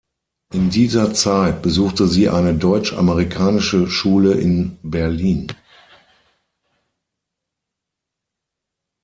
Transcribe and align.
In 0.51 0.71
dieser 0.71 1.13
Zeit 1.13 1.61
besuchte 1.61 2.07
sie 2.07 2.27
eine 2.27 2.55
deutsch-amerikanische 2.55 3.87
Schule 3.87 4.33
in 4.33 4.79
Berlin. 4.81 5.51